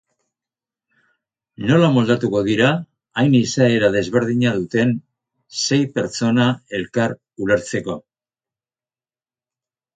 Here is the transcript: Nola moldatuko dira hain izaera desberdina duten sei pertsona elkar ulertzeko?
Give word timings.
Nola 1.71 1.89
moldatuko 1.97 2.41
dira 2.47 2.69
hain 3.23 3.37
izaera 3.41 3.91
desberdina 3.97 4.55
duten 4.57 4.95
sei 5.61 5.81
pertsona 6.01 6.51
elkar 6.81 7.17
ulertzeko? 7.47 8.03